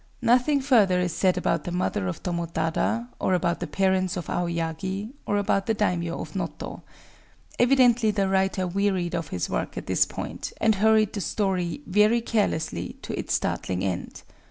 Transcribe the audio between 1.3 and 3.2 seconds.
about the mother of Tomotada,